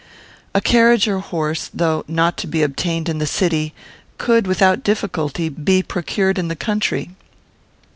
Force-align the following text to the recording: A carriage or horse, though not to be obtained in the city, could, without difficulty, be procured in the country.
A 0.55 0.61
carriage 0.61 1.07
or 1.07 1.19
horse, 1.19 1.69
though 1.71 2.03
not 2.07 2.35
to 2.37 2.47
be 2.47 2.63
obtained 2.63 3.07
in 3.07 3.19
the 3.19 3.27
city, 3.27 3.75
could, 4.17 4.47
without 4.47 4.83
difficulty, 4.83 5.47
be 5.47 5.83
procured 5.83 6.39
in 6.39 6.47
the 6.47 6.55
country. 6.55 7.11